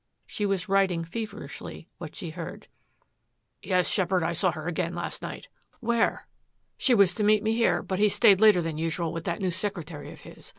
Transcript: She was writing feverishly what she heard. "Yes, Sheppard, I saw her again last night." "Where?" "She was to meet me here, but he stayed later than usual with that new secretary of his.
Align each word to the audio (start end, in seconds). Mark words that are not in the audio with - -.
She 0.25 0.47
was 0.47 0.67
writing 0.67 1.03
feverishly 1.05 1.87
what 1.99 2.15
she 2.15 2.31
heard. 2.31 2.65
"Yes, 3.61 3.87
Sheppard, 3.87 4.23
I 4.23 4.33
saw 4.33 4.51
her 4.51 4.67
again 4.67 4.95
last 4.95 5.21
night." 5.21 5.47
"Where?" 5.79 6.27
"She 6.75 6.95
was 6.95 7.13
to 7.13 7.23
meet 7.23 7.43
me 7.43 7.53
here, 7.53 7.83
but 7.83 7.99
he 7.99 8.09
stayed 8.09 8.41
later 8.41 8.63
than 8.63 8.79
usual 8.79 9.13
with 9.13 9.25
that 9.25 9.41
new 9.41 9.51
secretary 9.51 10.11
of 10.11 10.21
his. 10.21 10.49